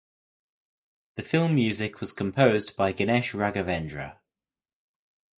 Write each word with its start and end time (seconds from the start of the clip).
The 1.17 1.21
film 1.21 1.53
music 1.53 1.99
was 1.99 2.11
composed 2.11 2.75
by 2.75 2.91
Ganesh 2.91 3.33
Raghavendra. 3.33 4.17